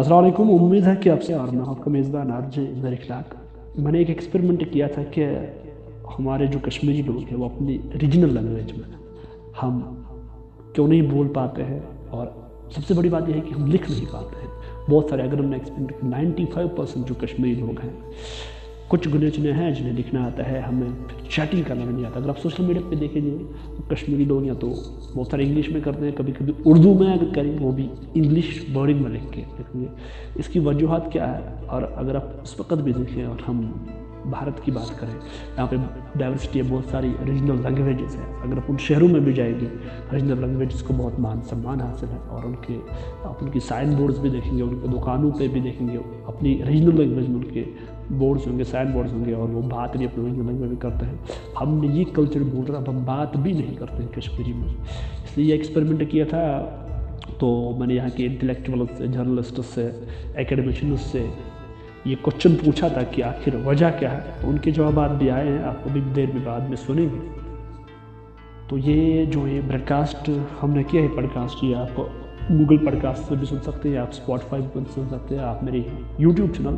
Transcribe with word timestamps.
السلام 0.00 0.18
علیکم 0.24 0.50
امید 0.50 0.86
ہے 0.86 0.94
کہ 1.02 1.08
آپ 1.10 1.22
سے 1.22 1.32
اور 1.34 1.48
میں 1.54 1.64
آپ 1.68 1.82
کا 1.84 1.90
میزبان 1.90 2.30
آرج 2.32 2.58
اندر 2.58 2.92
اخلاق 2.92 3.34
میں 3.86 3.90
نے 3.92 3.98
ایک 3.98 4.08
ایکسپیریمنٹ 4.10 4.62
کیا 4.72 4.86
تھا 4.94 5.02
کہ 5.14 5.26
ہمارے 6.18 6.46
جو 6.52 6.58
کشمیری 6.68 7.02
لوگ 7.06 7.18
ہیں 7.30 7.38
وہ 7.38 7.44
اپنی 7.48 7.76
ریجنل 8.02 8.32
لینگویج 8.34 8.72
میں 8.76 8.96
ہم 9.62 9.80
کیوں 10.74 10.86
نہیں 10.88 11.02
بول 11.10 11.28
پاتے 11.34 11.64
ہیں 11.64 11.78
اور 12.18 12.26
سب 12.74 12.84
سے 12.86 12.94
بڑی 12.94 13.08
بات 13.16 13.28
یہ 13.28 13.34
ہے 13.34 13.40
کہ 13.48 13.54
ہم 13.54 13.66
لکھ 13.72 13.90
نہیں 13.90 14.06
پاتے 14.12 14.40
ہیں 14.42 14.48
بہت 14.90 15.10
سارے 15.10 15.22
اگر 15.22 15.38
ہم 15.38 15.48
نے 15.50 15.56
ایکسپیریمنٹ 15.56 16.02
نائنٹی 16.14 16.46
فائیو 16.54 16.68
پرسینٹ 16.76 17.08
جو 17.08 17.14
کشمیری 17.26 17.54
لوگ 17.60 17.80
ہیں 17.84 17.90
کچھ 18.92 19.06
گنے 19.12 19.28
چنے 19.34 19.52
ہیں 19.58 19.70
جنہیں 19.74 19.92
لکھنا 19.98 20.24
آتا 20.26 20.48
ہے 20.48 20.58
ہمیں 20.60 20.88
چیٹنگ 21.28 21.62
کرنا 21.68 21.84
نہیں 21.90 22.04
آتا 22.04 22.18
اگر 22.20 22.28
آپ 22.28 22.38
سوشل 22.42 22.64
میڈیا 22.66 22.88
پہ 22.90 22.94
دیکھیں 23.00 23.20
گے 23.26 23.36
کشمیری 23.92 24.24
لوگ 24.32 24.44
یا 24.46 24.54
تو 24.60 24.68
بہت 25.14 25.28
سارے 25.30 25.44
انگلش 25.44 25.68
میں 25.72 25.80
کرتے 25.84 26.04
ہیں 26.04 26.12
کبھی 26.16 26.32
کبھی 26.38 26.52
اردو 26.72 26.92
میں 26.98 27.12
اگر 27.14 27.32
کریں 27.34 27.50
گے 27.58 27.64
وہ 27.64 27.70
بھی 27.80 27.86
انگلش 28.14 28.52
ورڈنگ 28.74 29.02
میں 29.02 29.10
لکھ 29.10 29.32
کے 29.32 29.44
لکھیں 29.60 29.80
گے 29.80 29.86
اس 30.40 30.48
کی 30.52 30.58
وجوہات 30.68 31.10
کیا 31.12 31.32
ہے 31.38 31.56
اور 31.76 31.82
اگر 32.04 32.14
آپ 32.22 32.28
اس 32.42 32.58
وقت 32.60 32.72
بھی 32.88 32.92
دیکھیں 32.92 33.24
اور 33.24 33.48
ہم 33.48 33.60
بھارت 34.30 34.62
کی 34.64 34.72
بات 34.72 34.98
کریں 34.98 35.12
یہاں 35.14 35.66
پہ 35.70 35.76
ڈائیورسٹی 36.18 36.58
ہے 36.60 36.64
بہت 36.68 36.90
ساری 36.90 37.12
ریجنل 37.26 37.60
لینگویجز 37.62 38.16
ہیں 38.16 38.24
اگر 38.42 38.56
اپن 38.56 38.72
ان 38.72 38.76
شہروں 38.86 39.08
میں 39.08 39.20
بھی 39.20 39.32
جائیں 39.34 39.52
گی 39.60 39.66
ریجنل 40.12 40.40
لینگویجز 40.40 40.82
کو 40.86 40.94
بہت 40.96 41.18
مان 41.20 41.40
سمان 41.48 41.80
حاصل 41.80 42.06
ہے 42.12 42.18
اور 42.34 42.44
ان 42.44 42.54
کے 42.66 42.78
آپ 43.24 43.42
ان 43.44 43.50
کی 43.50 43.60
سائن 43.68 43.94
بورڈز 43.96 44.18
بھی 44.20 44.30
دیکھیں 44.30 44.56
گے 44.56 44.62
ان 44.62 44.78
کی 44.80 44.88
دکانوں 44.96 45.30
پہ 45.38 45.48
بھی 45.52 45.60
دیکھیں 45.60 45.86
گے 45.88 45.96
اپنی 46.24 46.58
ریجنل 46.66 46.96
لینگویج 47.00 47.28
میں 47.28 47.40
ان 47.40 47.52
کے 47.52 47.64
بورڈز 48.18 48.46
ہوں 48.46 48.58
گے 48.58 48.64
سائن 48.70 48.92
بورڈز 48.92 49.12
ہوں 49.12 49.24
گے 49.24 49.34
اور 49.34 49.48
وہ 49.48 49.60
بات 49.70 49.96
بھی 49.96 50.06
اپنے 50.06 50.24
ریجنل 50.28 50.46
لینگویج 50.46 50.68
میں 50.70 50.80
کرتے 50.80 51.06
ہیں 51.06 51.16
ہم 51.60 51.78
نے 51.84 51.92
یہ 51.96 52.04
کلچر 52.14 52.42
بول 52.54 52.66
رہا 52.70 52.78
اب 52.78 52.88
ہم 52.90 53.04
بات 53.04 53.36
بھی 53.36 53.52
نہیں 53.52 53.74
کرتے 53.78 54.02
ہیں 54.02 54.08
کشمیری 54.16 54.52
میں 54.56 54.68
اس 54.68 55.36
لیے 55.36 55.46
یہ 55.46 55.52
ایکسپیریمنٹ 55.52 56.10
کیا 56.10 56.24
تھا 56.30 56.42
تو 57.38 57.48
میں 57.78 57.86
نے 57.86 57.94
یہاں 57.94 58.08
کے 58.16 58.26
انٹلیکچولس 58.26 58.96
سے 58.98 59.06
جرنلسٹ 59.06 59.60
سے 59.74 59.90
اکیڈمیشنس 60.42 61.00
سے 61.12 61.26
یہ 62.06 62.14
کوشچن 62.22 62.54
پوچھا 62.64 62.88
تھا 62.94 63.02
کہ 63.10 63.22
آخر 63.24 63.54
وجہ 63.64 63.86
کیا 63.98 64.12
ہے 64.12 64.32
ان 64.44 64.56
کے 64.58 64.70
جوابات 64.76 65.10
بھی 65.18 65.30
آئے 65.30 65.48
ہیں 65.48 65.62
آپ 65.64 65.86
ابھی 65.88 66.00
دیر 66.16 66.30
میں 66.34 66.40
بعد 66.44 66.60
میں 66.68 66.76
سنیں 66.86 67.06
گے 67.12 67.20
تو 68.68 68.78
یہ 68.78 69.24
جو 69.32 69.46
یہ 69.46 69.60
براڈ 69.66 69.86
کاسٹ 69.88 70.30
ہم 70.62 70.70
نے 70.74 70.82
کیا 70.90 71.02
پوڈ 71.14 71.26
کاسٹ 71.34 71.62
یہ 71.64 71.76
آپ 71.76 72.00
گوگل 72.50 72.98
کاسٹ 73.02 73.28
سے 73.28 73.34
بھی 73.38 73.46
سن 73.46 73.60
سکتے 73.62 73.88
ہیں 73.88 73.96
آپ 73.98 74.30
بھی 74.30 74.84
سن 74.94 75.06
سکتے 75.10 75.36
ہیں 75.38 75.42
آپ 75.44 75.62
میری 75.64 75.82
یوٹیوب 76.18 76.54
چینل 76.56 76.76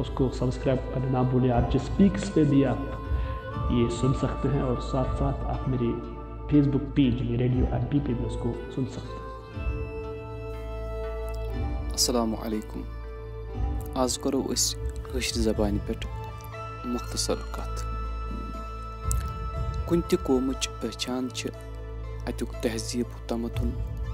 اس 0.00 0.10
کو 0.14 0.28
سبسکرائب 0.38 0.92
کرنا 0.94 1.10
نہ 1.22 1.26
بھولیں 1.30 1.50
آپ 1.50 1.76
اسپیکس 1.76 2.32
پہ 2.34 2.44
بھی 2.50 2.64
آپ 2.74 3.72
یہ 3.72 3.88
سن 4.00 4.14
سکتے 4.20 4.48
ہیں 4.52 4.60
اور 4.62 4.76
ساتھ 4.90 5.16
ساتھ 5.18 5.44
آپ 5.54 5.68
میری 5.68 5.92
Facebook 6.74 6.94
page 6.96 7.22
radio 7.40 7.64
M 7.74 7.86
P 7.90 7.98
پہ 8.06 8.12
بھی 8.18 8.26
اس 8.26 8.36
کو 8.42 8.52
سن 8.74 8.86
سکتے 8.94 9.16
ہیں 9.16 9.26
السلام 11.98 12.34
علیکم 12.44 12.82
آز 14.02 14.18
کرو 14.24 14.42
کروسری 15.06 15.40
زبان 15.42 15.78
پہ 15.86 15.92
مختصر 16.94 17.34
کت 17.52 17.84
کن 19.88 20.00
توم 20.10 20.52
پہچان 20.80 21.28
اتزیب 22.28 23.16
تمتن 23.28 23.70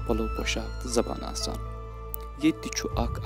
پلو 0.07 0.27
پوشاک 0.37 0.87
زبان 0.95 1.23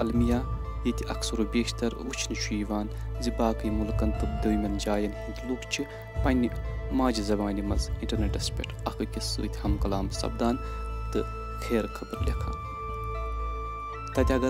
آلمیا 0.02 0.40
یہ 0.86 1.10
اکثر 1.16 1.40
و 1.40 1.44
بیشتر 1.52 1.96
وچنہ 2.06 2.84
زای 3.26 3.70
ملکن 3.78 4.12
تو 4.20 4.26
دن 4.44 4.78
جائن 4.86 5.12
ہند 5.16 5.78
لیں 6.40 6.48
ماجہ 6.98 7.22
زبان 7.30 7.60
مجھنیٹس 7.68 8.52
پی 8.58 8.64
اکس 8.86 9.40
ہم 9.66 9.76
کلام 9.82 10.10
سپدان 10.22 10.56
تو 11.14 11.20
خیر 11.62 11.88
خبر 11.96 12.30
اگر 14.18 14.40
تر 14.40 14.48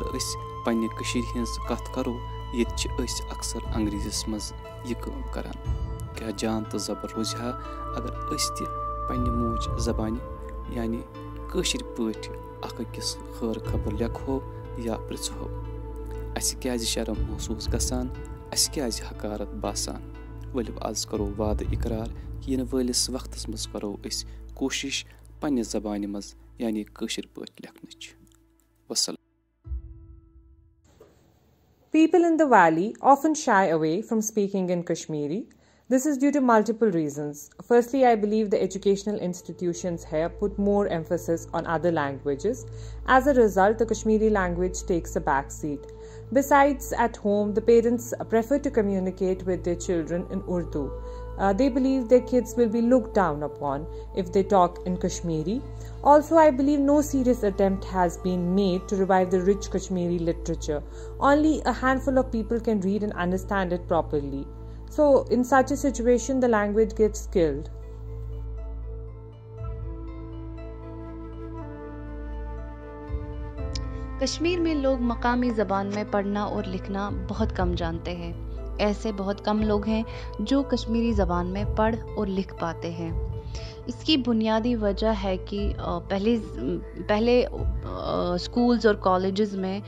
پنٛنہِ 0.69 0.87
کٔشیٖرِ 0.97 1.25
ہِنٛز 1.35 1.57
کَتھ 1.67 1.89
کَرو 1.93 2.11
ییٚتہِ 2.53 2.75
چھِ 2.77 2.89
أسۍ 3.01 3.23
اَکثر 3.33 3.59
انٛگریٖزِس 3.75 4.27
منٛز 4.27 4.51
یہِ 4.85 4.95
کٲم 5.03 5.21
کَران 5.33 5.57
کیٛاہ 6.15 6.31
جان 6.37 6.63
تہٕ 6.69 6.79
زَبر 6.87 7.09
روزِ 7.15 7.35
ہا 7.39 7.49
اگر 7.97 8.11
أسۍ 8.35 8.55
تہِ 8.57 8.65
پنٛنہِ 9.07 9.29
موج 9.39 9.81
زَبانہِ 9.85 10.19
یعنی 10.75 11.01
کٲشِر 11.51 11.83
پٲٹھۍ 11.95 12.29
اَکھ 12.63 12.81
أکِس 12.81 13.09
خٲر 13.35 13.57
خبر 13.71 13.91
لیکھو 13.99 14.39
یا 14.85 14.97
پِرٛژھو 15.07 15.47
اَسہِ 16.37 16.61
کیٛازِ 16.61 16.83
شرم 16.93 17.19
محسوٗس 17.31 17.65
گژھان 17.73 18.07
اَسہِ 18.53 18.73
کیٛازِ 18.73 19.01
حکارت 19.11 19.53
باسان 19.63 20.01
ؤلِو 20.53 20.77
آز 20.89 21.05
کَرو 21.09 21.29
وعدٕ 21.37 21.63
اِقرار 21.71 22.09
کہِ 22.41 22.51
یِنہٕ 22.53 22.67
وٲلِس 22.71 23.09
وقتَس 23.15 23.47
منٛز 23.49 23.67
کَرو 23.73 23.95
أسۍ 24.07 24.21
کوٗشِش 24.57 25.05
پنٛنہِ 25.39 25.63
زَبانہِ 25.73 26.05
منٛز 26.13 26.33
یعنی 26.61 26.83
کٲشِر 26.95 27.25
پٲٹھۍ 27.33 27.61
لیکھنٕچ 27.63 28.09
وَسلام 28.89 29.18
People 31.99 32.23
in 32.23 32.37
the 32.37 32.47
valley 32.47 32.95
often 33.01 33.35
shy 33.35 33.65
away 33.65 34.01
from 34.01 34.21
speaking 34.21 34.69
in 34.69 34.83
Kashmiri. 34.83 35.49
This 35.89 36.05
is 36.05 36.17
due 36.17 36.31
to 36.31 36.39
multiple 36.39 36.89
reasons. 36.89 37.49
Firstly, 37.61 38.05
I 38.05 38.15
believe 38.15 38.49
the 38.49 38.61
educational 38.61 39.19
institutions 39.19 40.05
here 40.05 40.29
put 40.29 40.57
more 40.57 40.87
emphasis 40.87 41.49
on 41.53 41.67
other 41.67 41.91
languages. 41.91 42.65
As 43.07 43.27
a 43.27 43.33
result, 43.33 43.79
the 43.79 43.85
Kashmiri 43.85 44.29
language 44.29 44.85
takes 44.85 45.17
a 45.17 45.19
backseat. 45.19 45.91
Besides, 46.31 46.93
at 46.93 47.17
home, 47.17 47.53
the 47.53 47.61
parents 47.61 48.13
prefer 48.29 48.59
to 48.59 48.71
communicate 48.71 49.45
with 49.45 49.65
their 49.65 49.81
children 49.89 50.25
in 50.31 50.41
Urdu. 50.49 51.01
Kashmir 51.39 52.79
میں 52.81 52.83
لوگ 52.85 53.11
مقامی 75.01 75.49
زبان 75.55 75.87
میں 75.95 76.03
پڑھنا 76.11 76.43
اور 76.43 76.63
لکھنا 76.67 77.09
بہت 77.29 77.55
کم 77.55 77.73
جانتے 77.77 78.15
ہیں 78.15 78.31
ایسے 78.85 79.11
بہت 79.17 79.43
کم 79.45 79.61
لوگ 79.67 79.87
ہیں 79.87 80.01
جو 80.49 80.61
کشمیری 80.71 81.11
زبان 81.13 81.47
میں 81.53 81.63
پڑھ 81.77 81.95
اور 82.17 82.27
لکھ 82.27 82.53
پاتے 82.59 82.91
ہیں 82.93 83.11
اس 83.89 84.03
کی 84.05 84.15
بنیادی 84.25 84.75
وجہ 84.81 85.11
ہے 85.23 85.35
کہ 85.49 85.59
پہلے 86.09 86.35
پہلے 87.07 87.39
اسکولز 87.51 88.85
اور 88.87 88.95
کالجز 89.03 89.55
میں 89.65 89.79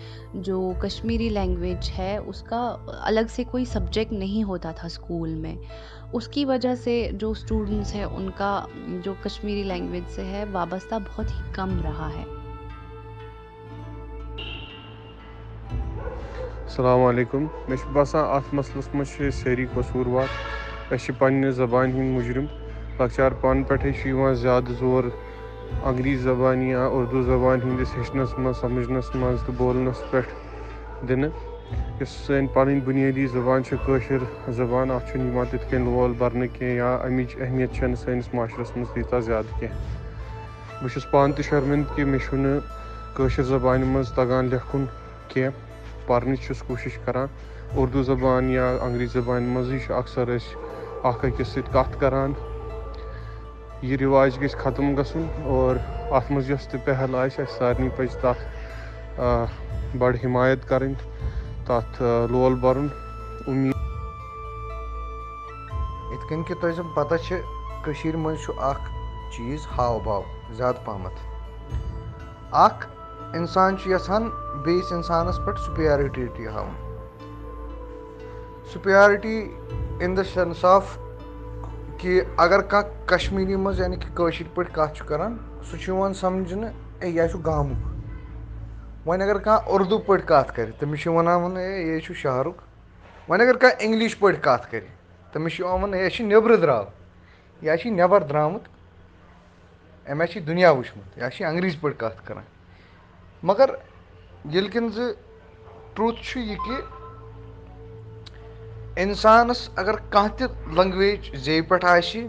جو 0.47 0.71
کشمیری 0.83 1.29
لینگویج 1.29 1.89
ہے 1.97 2.15
اس 2.17 2.41
کا 2.49 2.61
الگ 2.99 3.31
سے 3.35 3.43
کوئی 3.51 3.65
سبجیکٹ 3.73 4.13
نہیں 4.13 4.43
ہوتا 4.49 4.71
تھا 4.79 4.85
اسکول 4.87 5.33
میں 5.43 5.55
اس 6.19 6.27
کی 6.27 6.45
وجہ 6.45 6.73
سے 6.83 6.95
جو 7.19 7.29
اسٹوڈنٹس 7.31 7.93
ہیں 7.95 8.03
ان 8.03 8.29
کا 8.37 8.59
جو 9.05 9.13
کشمیری 9.23 9.63
لینگویج 9.63 10.09
سے 10.15 10.25
ہے 10.31 10.43
وابستہ 10.51 10.95
بہت 11.07 11.31
ہی 11.39 11.51
کم 11.55 11.79
رہا 11.85 12.09
ہے 12.17 12.23
السلام 16.71 17.01
علیکم 17.03 17.45
مے 17.69 17.75
باسان 17.93 18.25
ات 18.35 18.53
مسلس 18.55 18.85
مجھ 18.95 19.07
خصور 19.73 20.05
وات 20.11 20.93
اس 20.93 21.09
پنہ 21.19 21.49
زبان 21.55 21.91
ہند 21.91 22.15
مجرم 22.17 22.45
لکچار 22.99 23.31
پان 23.41 23.63
زیادہ 24.41 24.73
زور 24.79 25.03
انگریزی 25.89 26.21
زبان 26.23 26.61
یا 26.67 26.85
اردو 26.97 27.21
زبان 27.31 27.59
ہندس 27.63 29.15
من 29.15 29.35
تو 29.45 29.51
بولنس 29.57 30.03
دن 31.09 31.23
اس 32.03 32.09
سین 32.27 32.47
پن 32.53 32.79
بنیادی 32.85 33.25
زبان 33.33 33.63
کشر 33.87 34.23
زبان 34.61 34.91
کن 35.11 35.29
لول 35.85 36.13
برنے 36.17 36.47
کی 36.53 36.69
یا 36.75 36.93
امچ 37.09 37.35
اہمیت 37.39 37.83
سنس 38.05 38.29
معاشرس 38.33 38.71
من 38.77 38.85
تیتہ 38.93 39.19
زیادہ 39.25 39.59
کی 39.59 39.67
بس 40.83 41.09
پان 41.11 41.31
تہ 41.35 41.41
شرمند 41.49 41.95
کہ 41.95 42.05
مجھے 42.13 42.57
کوشر 43.17 43.43
زبان 43.53 43.81
مز 43.95 44.11
تگان 44.15 44.49
لکھن 44.51 44.85
کی 45.33 45.45
پَرنٕچ 46.11 46.39
چھُس 46.45 46.61
کوٗشِش 46.67 46.95
کَران 47.05 47.27
اُردو 47.81 48.01
زبان 48.09 48.49
یا 48.55 48.65
انٛگریٖز 48.83 49.13
زبانہِ 49.17 49.47
منٛزٕے 49.53 49.77
چھُ 49.85 49.89
اَکثر 50.01 50.25
أسۍ 50.35 50.51
اَکھ 51.09 51.21
أکِس 51.27 51.47
سۭتۍ 51.53 51.71
کَتھ 51.75 51.93
کَران 52.01 52.31
یہِ 53.87 53.95
رِواج 54.01 54.31
گژھِ 54.41 54.55
ختم 54.63 54.87
گژھُن 54.97 55.25
اور 55.55 55.73
اَتھ 56.17 56.27
منٛز 56.31 56.49
یۄس 56.51 56.65
تہِ 56.71 56.77
پہل 56.85 57.11
آسہِ 57.21 57.39
اَسہِ 57.43 57.55
سارنٕے 57.57 57.89
پَزِ 57.97 58.11
تَتھ 58.23 58.41
بَڑٕ 59.99 60.15
حِمایت 60.23 60.61
کَرٕنۍ 60.69 60.99
تَتھ 61.67 61.95
لول 62.31 62.53
بَرُن 62.63 62.87
اُمید 63.49 63.75
یِتھ 66.11 66.23
کٔنۍ 66.29 66.43
کہِ 66.47 66.55
تۄہہِ 66.61 66.75
زَن 66.77 66.87
پَتہ 66.95 67.15
چھِ 67.25 67.33
کٔشیٖرِ 67.83 68.15
منٛز 68.23 68.39
چھُ 68.45 68.51
اَکھ 68.69 68.85
چیٖز 69.33 69.61
ہاو 69.77 69.99
باو 70.05 70.23
زیادٕ 70.57 70.81
پَہمَتھ 70.85 71.19
اَکھ 72.65 72.81
اِنسان 73.39 73.77
چھُ 73.79 73.87
یَژھان 73.91 74.23
بیٚیِس 74.63 74.91
اِنسانَس 74.91 75.39
پٮ۪ٹھ 75.43 75.59
سُپیارِٹی 75.65 76.25
تہِ 76.35 76.47
ہاوُن 76.53 76.73
superiority 78.73 79.37
in 80.01 80.17
the 80.17 80.23
sense 80.33 80.65
of 80.65 80.97
کہِ 81.99 82.21
اگر 82.43 82.61
کانٛہہ 82.71 83.07
کَشمیٖری 83.09 83.55
منٛز 83.55 83.79
یعنی 83.79 83.95
کہِ 84.01 84.09
کٲشِر 84.15 84.47
پٲٹھۍ 84.55 84.73
کَتھ 84.75 84.97
چھُ 84.97 85.07
کَران 85.07 85.37
سُہ 85.69 85.77
چھُ 85.77 85.87
یِوان 85.91 86.13
سَمجھنہٕ 86.21 86.69
ہے 87.01 87.09
یہِ 87.09 87.29
چھُ 87.31 87.39
گامُک 87.45 89.07
وۄنۍ 89.07 89.23
اگر 89.23 89.37
کانٛہہ 89.45 89.69
اُردو 89.71 89.97
پٲٹھۍ 90.07 90.27
کَتھ 90.27 90.51
کَرِ 90.55 90.69
تٔمِس 90.79 90.99
چھِ 91.03 91.09
وَنان 91.15 91.41
وَنہٕ 91.43 91.57
ہے 91.63 91.81
یہِ 91.81 92.01
چھُ 92.03 92.15
شہرُک 92.23 92.57
وۄنۍ 93.29 93.41
اگر 93.43 93.57
کانٛہہ 93.61 93.75
اِنٛگلِش 93.83 94.19
پٲٹھۍ 94.19 94.41
کَتھ 94.43 94.71
کَرِ 94.71 94.83
تٔمِس 95.31 95.53
چھُ 95.53 95.59
یِوان 95.63 95.83
وَنہٕ 95.83 95.93
ہے 95.97 96.03
یہِ 96.03 96.11
چھِ 96.13 96.25
نیٚبرٕ 96.25 96.57
درٛاو 96.61 96.85
یہِ 97.65 97.79
چھِ 97.81 97.89
نٮ۪بَر 97.91 98.21
درٛامُت 98.29 98.63
أمۍ 100.11 100.21
آسہِ 100.23 100.31
چھِ 100.33 100.47
دُنیا 100.47 100.69
وٕچھمُت 100.77 101.17
یہِ 101.17 101.29
چھِ 101.33 101.45
انٛگریٖزۍ 101.45 101.79
پٲٹھۍ 101.81 101.97
کَتھ 101.99 102.21
کَران 102.27 102.43
مگر 103.49 103.69
کن 104.73 104.91
چھُ 106.25 106.37
یہ 106.39 106.55
کہِ 106.65 106.75
انسان 109.03 109.49
اگر 109.81 109.95
کنگویج 110.11 111.31
پٮ۪ٹھ 111.69 111.85
آسہِ 111.91 112.21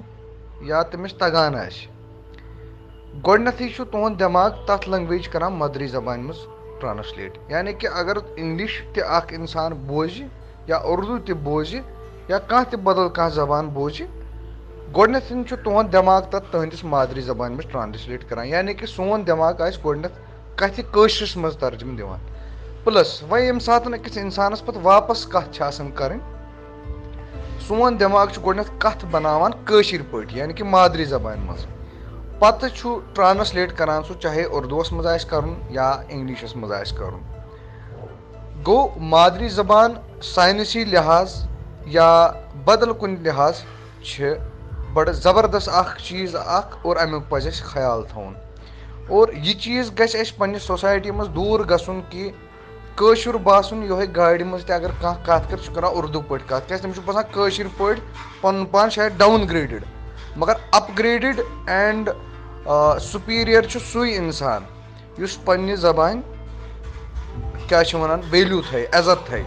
یا 0.68 0.78
آسہِ 0.80 1.16
تگان 1.20 1.54
چھُ 3.22 3.84
تُہُنٛد 3.92 4.18
دٮ۪ماغ 4.20 4.50
تَتھ 4.66 4.88
لنٛگویج 4.88 5.28
کَران 5.28 5.58
کادری 5.60 5.86
زبان 5.96 6.24
مز 6.26 6.38
ٹرانسلیٹ 6.80 7.38
یعنی 7.50 7.72
کہ 7.80 7.88
اگر 8.00 8.18
تہِ 8.18 9.02
اَکھ 9.16 9.34
انسان 9.34 9.72
بوزِ 9.86 10.22
یا 10.66 10.76
اردو 10.90 11.16
بوزِ 11.44 11.74
یا 12.28 12.38
کانٛہہ 12.38 12.70
تہِ 12.70 12.78
بدل 12.84 13.08
کانٛہہ 13.08 13.34
زبان 13.34 13.68
بوزھ 13.76 13.96
چھُ 14.02 15.54
تُہُنٛد 15.64 15.92
دماغ 15.92 16.20
تَتھ 16.32 16.50
تٕہٕنٛدِس 16.52 16.84
مادری 16.84 17.20
زبان 17.30 17.52
مز 17.56 17.66
ٹرانسلیٹ 17.70 18.20
یعنی 18.52 18.74
کہ 18.78 18.84
آسہِ 18.86 19.84
گۄڈنٮ۪تھ 19.84 20.18
کَتھِ 20.60 20.82
کٲشرِس 20.92 21.36
منٛز 21.36 21.56
ترجمہٕ 21.60 21.96
دِوان 21.98 22.18
پٕلَس 22.84 23.22
وۄنۍ 23.28 23.40
ییٚمہِ 23.42 23.60
ساتہٕ 23.62 23.94
أکِس 23.94 24.16
اِنسانَس 24.18 24.64
پَتہٕ 24.64 24.82
واپَس 24.86 25.20
کَتھ 25.32 25.48
چھِ 25.54 25.62
آسان 25.68 25.90
کَرٕنۍ 25.98 26.22
سون 27.66 27.92
دٮ۪ماغ 28.00 28.26
چھُ 28.32 28.40
گۄڈٕنٮ۪تھ 28.46 28.72
کَتھ 28.82 29.04
بَناوان 29.12 29.50
کٲشِر 29.68 30.02
پٲٹھۍ 30.10 30.36
یعنی 30.38 30.52
کہِ 30.58 30.64
مادری 30.74 31.04
زَبانہِ 31.14 31.40
منٛز 31.46 31.62
پَتہٕ 32.40 32.68
چھُ 32.76 32.86
ٹرٛانَسلیٹ 33.14 33.70
کَران 33.78 34.02
سُہ 34.08 34.14
چاہے 34.22 34.42
اُردوَس 34.54 34.92
منٛز 34.92 35.06
آسہِ 35.14 35.28
کَرُن 35.30 35.54
یا 35.78 35.88
اِنٛگلِشَس 36.12 36.56
منٛز 36.56 36.72
آسہِ 36.80 36.96
کَرُن 36.98 37.20
گوٚو 38.66 38.84
مادری 39.14 39.48
زبان 39.58 39.92
ساینسی 40.34 40.84
لِحاظ 40.92 41.28
یا 41.96 42.08
بدل 42.66 42.92
کُنہِ 43.00 43.16
لِحاظ 43.28 43.54
چھِ 44.06 44.34
بَڑٕ 44.94 45.10
زَبردَس 45.24 45.68
اَکھ 45.80 45.92
چیٖز 46.06 46.36
اَکھ 46.56 46.72
اور 46.86 46.96
اَمیُک 47.04 47.24
پَزِ 47.30 47.44
اَسہِ 47.48 47.64
خیال 47.72 48.02
تھاوُن 48.10 48.34
اور 49.10 49.28
یہ 49.42 49.52
چیز 49.60 49.90
گھر 49.98 50.06
پہ 50.38 50.58
سوائٹ 50.66 51.06
کَران 51.06 51.34
دور 51.34 51.60
پٲٹھۍ 51.66 52.90
کَتھ 52.96 53.02
یہ 53.24 54.36
تٔمِس 54.36 54.66
چھُ 54.66 55.74
کر 55.74 55.82
اردو 55.92 56.20
پٲٹھۍ 56.28 57.80
پن 58.40 58.64
پان 58.70 58.90
شاید 58.96 59.18
ڈاؤن 59.18 59.48
گریڈ 59.50 59.72
مگر 60.42 60.54
اپ 60.78 60.90
گریڈ 60.98 61.40
اینڈ 61.68 62.08
پنٛنہِ 62.64 63.80
سی 63.92 64.14
انسان 64.16 64.62
اس 65.22 65.38
وَنان 65.46 65.74
زبان 65.86 66.20
کیا 67.68 67.80
عزت 67.80 69.26
تھایہِ 69.26 69.44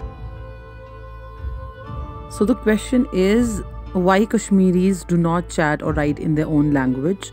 سو 2.37 2.45
the 2.45 2.51
question 2.63 3.03
is 3.13 3.61
why 3.93 4.25
Kashmir 4.29 4.75
do 5.07 5.15
not 5.29 5.49
chat 5.51 5.83
اور 5.83 5.93
write 5.93 6.19
in 6.19 6.37
the 6.37 6.43
own 6.51 6.73
language 6.73 7.31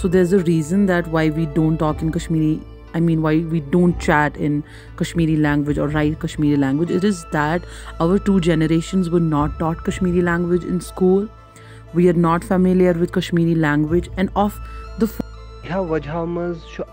so 0.00 0.08
there 0.08 0.20
is 0.20 0.32
a 0.34 0.38
reason 0.46 0.86
that 0.88 1.04
why 1.10 1.30
we 1.34 1.44
don't 1.54 1.78
talk 1.80 2.02
in 2.02 2.10
Kashmiri 2.12 2.56
I 2.94 3.02
mean 3.04 3.18
why 3.18 3.38
we 3.50 3.60
don't 3.70 4.00
chat 4.02 4.36
in 4.46 4.58
Kashmiri 4.96 5.36
language 5.36 5.78
اور 5.80 5.88
write 5.94 6.20
Kashmiri 6.22 6.56
language 6.60 6.92
it 6.96 7.04
is 7.04 7.24
that 7.32 7.66
over 8.02 8.18
two 8.24 8.38
generations 8.46 9.08
were 9.12 9.20
not 9.28 9.58
taught 9.58 9.84
Kashmiri 9.86 10.20
language 10.26 10.66
in 10.70 10.76
school 10.82 11.24
we 11.94 12.08
are 12.08 12.16
not 12.24 12.44
family 12.48 12.88
with 13.00 13.12
Kashmiri 13.12 13.54
language 13.60 14.08
and 14.16 14.28
of 14.44 14.58
the 15.00 15.78
وجہ 15.90 16.24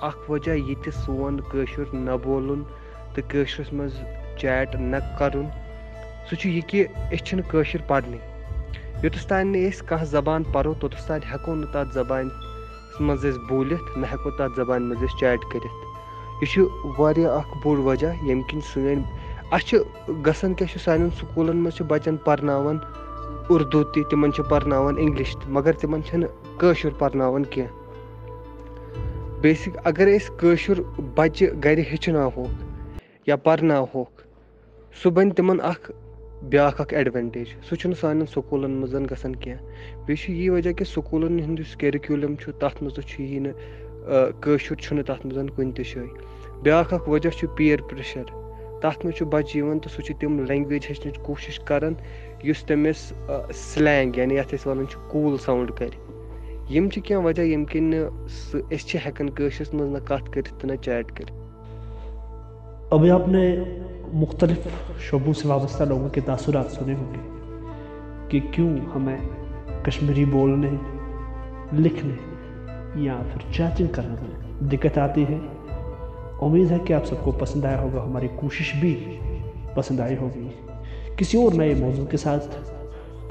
اکھ 0.07 0.29
وجہ 0.31 0.51
یہ 0.53 0.73
کہ 0.83 0.91
سون 1.05 1.35
نہ 2.05 2.15
نولس 2.27 3.73
meat 3.73 4.73
نی 6.45 6.61
کہ 6.71 7.77
پڑنے 7.87 8.17
یوتس 9.03 10.09
زبان 10.11 10.43
پوت 10.53 10.95
ہوں 11.47 11.55
نا 11.55 11.65
تب 11.71 11.93
زبان 11.93 12.29
یَتھ 12.93 13.01
منٛز 13.01 13.25
أسۍ 13.25 13.39
بوٗلِتھ 13.47 13.97
نہ 13.97 14.05
ہٮ۪کو 14.11 14.29
تَتھ 14.37 14.55
زَبانہِ 14.55 14.87
منٛز 14.87 15.03
أسۍ 15.03 15.17
چیٹ 15.19 15.39
کٔرِتھ 15.51 16.41
یہِ 16.41 16.47
چھُ 16.51 16.61
واریاہ 16.97 17.31
اَکھ 17.37 17.51
بوٚڑ 17.61 17.77
وَجہ 17.87 18.07
ییٚمہِ 18.23 18.43
کِنۍ 18.47 18.65
سٲنۍ 18.73 18.95
اَسہِ 19.53 19.65
چھِ 19.67 19.77
گژھان 20.25 20.53
کیٛاہ 20.57 20.71
چھُ 20.71 20.79
سانٮ۪ن 20.85 21.09
سکوٗلَن 21.19 21.57
منٛز 21.63 21.73
چھِ 21.77 21.83
بَچَن 21.91 22.15
پَرناوان 22.25 22.77
اُردو 23.49 23.83
تہِ 23.91 24.01
تِمَن 24.09 24.31
چھِ 24.35 24.41
پَرناوان 24.49 24.95
اِنٛگلِش 25.01 25.31
تہِ 25.39 25.45
مگر 25.55 25.73
تِمَن 25.81 26.01
چھِنہٕ 26.07 26.29
کٲشُر 26.59 26.93
پَرناوان 26.99 27.43
کینٛہہ 27.53 27.73
بیسِک 29.41 29.73
اگر 29.89 30.07
أسۍ 30.15 30.29
کٲشُر 30.39 30.77
بَچہِ 31.15 31.45
گَرِ 31.63 31.79
ہیٚچھناوہوکھ 31.89 32.99
یا 33.27 33.35
پَرناوہوکھ 33.45 34.17
سُہ 34.99 35.09
بَنہِ 35.15 35.33
تِمَن 35.37 35.57
اَکھ 35.71 35.91
بیاکھ 36.51 36.79
اکھ 36.81 36.93
ایڈوینٹیج 36.93 37.45
سُہ 37.67 37.75
چھُنہٕ 37.75 37.99
سانٮ۪ن 37.99 38.25
سکوٗلَن 38.33 38.71
منٛز 38.71 38.95
گژھان 39.11 39.35
کینٛہہ 39.43 40.03
بیٚیہِ 40.05 40.21
چھُ 40.25 40.31
یی 40.31 40.49
وجہ 40.49 40.71
کہِ 40.77 40.85
سکوٗلَن 40.93 41.39
ہُنٛد 41.39 41.59
یُس 41.59 41.75
کیرِکیوٗلَم 41.81 42.33
چھُ 42.41 42.51
تَتھ 42.59 42.81
منٛز 42.81 42.95
تہِ 42.95 43.03
چھُ 43.09 43.21
یی 43.31 43.39
نہٕ 43.45 43.55
کٲشُر 44.41 44.75
چھُنہٕ 44.83 45.05
تَتھ 45.07 45.25
منٛز 45.25 45.47
کُنہِ 45.55 45.75
تہِ 45.75 45.83
جایہِ 45.93 46.09
بیاکھ 46.63 46.93
اکھ 46.93 47.09
وجہ 47.09 47.29
چھُ 47.39 47.47
پِیَر 47.57 47.81
پریشَر 47.89 48.23
تَتھ 48.81 49.05
منٛز 49.05 49.17
چھُ 49.17 49.25
بَچہٕ 49.31 49.57
یِوان 49.57 49.79
تہٕ 49.79 49.91
سُہ 49.95 50.01
چھُ 50.05 50.13
تِم 50.19 50.39
لینگویج 50.47 50.83
ہیٚچھنٕچ 50.89 51.17
کوٗشِش 51.25 51.59
کران 51.67 51.93
یُس 52.47 52.63
تٔمِس 52.67 52.99
سِلینگ 53.71 54.17
یعنی 54.19 54.35
یَتھ 54.37 54.53
أسۍ 54.55 54.67
وَنان 54.69 54.87
چھِ 54.91 54.97
کوٗل 55.11 55.37
ساوُنٛڈ 55.45 55.71
کرِ 55.77 55.95
یِم 56.73 56.89
چھِ 56.93 57.03
کینٛہہ 57.05 57.25
وجہ 57.25 57.41
ییٚمہِ 57.47 57.67
کِنۍ 57.71 57.87
نہٕ 57.89 58.09
سُہ 58.47 58.57
أسۍ 58.73 58.85
چھِ 58.87 58.95
ہٮ۪کان 59.05 59.29
کٲشرِس 59.35 59.73
منٛز 59.73 59.91
نہ 59.93 59.99
کَتھ 60.07 60.31
کٔرِتھ 60.31 60.53
تہٕ 60.59 60.69
نہ 60.69 60.75
چیٹ 60.85 61.07
کٔرِتھ 61.15 61.41
آپ 63.15 63.27
نے 63.27 63.43
مختلف 64.21 64.67
شعبوں 65.09 65.31
سے 65.41 65.47
وابستہ 65.47 65.83
لوگوں 65.89 66.09
کے 66.13 66.21
تاثرات 66.25 66.71
سنے 66.71 66.93
ہوں 66.95 67.13
گے 67.13 67.19
کہ 68.29 68.39
کیوں 68.55 68.69
ہمیں 68.95 69.17
کشمیری 69.85 70.25
بولنے 70.31 70.69
لکھنے 71.77 73.01
یا 73.03 73.15
پھر 73.31 73.51
چیٹنگ 73.53 73.87
کرنے 73.95 74.15
میں 74.21 74.67
دقت 74.71 74.97
آتی 75.05 75.23
ہے 75.29 75.37
امید 76.47 76.71
ہے 76.71 76.77
کہ 76.87 76.93
آپ 76.93 77.05
سب 77.05 77.23
کو 77.23 77.31
پسند 77.39 77.65
آیا 77.65 77.79
ہوگا 77.81 78.03
ہماری 78.03 78.27
کوشش 78.35 78.73
بھی 78.79 78.93
پسند 79.75 79.99
آئی 80.05 80.17
ہوگی 80.21 80.47
کسی 81.17 81.41
اور 81.43 81.53
نئے 81.57 81.73
موضوع 81.79 82.05
کے 82.11 82.17
ساتھ 82.25 82.55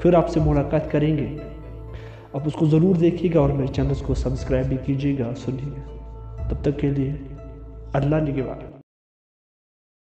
پھر 0.01 0.13
آپ 0.17 0.29
سے 0.33 0.39
ملاقات 0.45 0.91
کریں 0.91 1.15
گے 1.17 1.27
آپ 2.33 2.41
اس 2.45 2.53
کو 2.59 2.65
ضرور 2.75 2.95
دیکھیے 3.05 3.33
گا 3.33 3.39
اور 3.39 3.49
میرے 3.59 3.73
چینل 3.75 4.03
کو 4.05 4.13
سبسکرائب 4.25 4.67
بھی 4.67 4.77
کیجیے 4.85 5.17
گا 5.19 5.33
سنیے 5.45 5.71
گا 5.75 6.47
تب 6.49 6.63
تک 6.63 6.79
کے 6.79 6.89
لیے 6.97 7.11
اللہ 8.01 8.29
نگوار 8.29 8.72